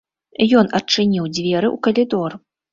Ён 0.61 0.71
адчыніў 0.79 1.29
дзверы 1.35 1.67
ў 1.75 1.77
калідор. 1.87 2.31